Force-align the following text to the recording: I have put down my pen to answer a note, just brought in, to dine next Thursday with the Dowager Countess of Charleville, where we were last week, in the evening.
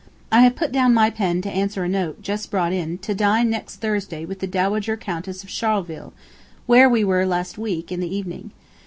I 0.31 0.41
have 0.41 0.55
put 0.55 0.71
down 0.71 0.95
my 0.95 1.11
pen 1.11 1.43
to 1.43 1.51
answer 1.51 1.83
a 1.83 1.87
note, 1.87 2.23
just 2.23 2.49
brought 2.49 2.73
in, 2.73 2.97
to 3.05 3.13
dine 3.13 3.51
next 3.51 3.75
Thursday 3.81 4.25
with 4.25 4.39
the 4.39 4.47
Dowager 4.47 4.97
Countess 4.97 5.43
of 5.43 5.49
Charleville, 5.51 6.11
where 6.65 6.89
we 6.89 7.03
were 7.03 7.23
last 7.23 7.59
week, 7.59 7.91
in 7.91 7.99
the 7.99 8.11
evening. 8.15 8.49